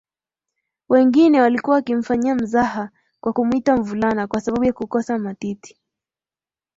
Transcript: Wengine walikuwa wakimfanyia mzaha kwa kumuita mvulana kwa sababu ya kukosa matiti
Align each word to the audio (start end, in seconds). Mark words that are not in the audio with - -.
Wengine 0.89 1.41
walikuwa 1.41 1.75
wakimfanyia 1.75 2.35
mzaha 2.35 2.89
kwa 3.21 3.33
kumuita 3.33 3.77
mvulana 3.77 4.27
kwa 4.27 4.41
sababu 4.41 4.63
ya 4.65 4.73
kukosa 4.73 5.19
matiti 5.19 5.77